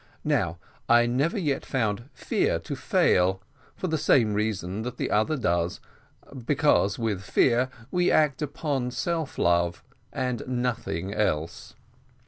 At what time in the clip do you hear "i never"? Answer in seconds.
0.89-1.37